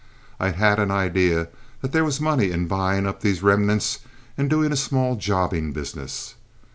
I 0.39 0.49
had 0.49 0.79
an 0.79 0.89
idea 0.89 1.49
that 1.83 1.91
there 1.91 2.03
was 2.03 2.19
money 2.19 2.49
in 2.49 2.65
buying 2.65 3.05
up 3.05 3.21
these 3.21 3.43
remnants 3.43 3.99
and 4.35 4.49
doing 4.49 4.71
a 4.71 4.75
small 4.75 5.15
jobbing 5.15 5.73
business. 5.73 6.33